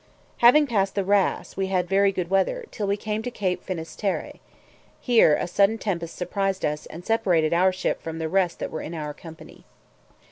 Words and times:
Having 0.37 0.65
passed 0.65 0.95
the 0.95 1.03
Ras, 1.03 1.55
we 1.55 1.67
had 1.67 1.87
very 1.87 2.11
good 2.11 2.31
weather, 2.31 2.65
till 2.71 2.87
we 2.87 2.97
came 2.97 3.21
to 3.21 3.29
Cape 3.29 3.61
Finis 3.63 3.95
Terræ: 3.95 4.39
here 4.99 5.35
a 5.35 5.45
sudden 5.45 5.77
tempest 5.77 6.15
surprised 6.15 6.65
us, 6.65 6.87
and 6.87 7.05
separated 7.05 7.53
our 7.53 7.71
ship 7.71 8.01
from 8.01 8.17
the 8.17 8.27
rest 8.27 8.57
that 8.57 8.71
were 8.71 8.81
in 8.81 8.95
our 8.95 9.13
company. 9.13 9.63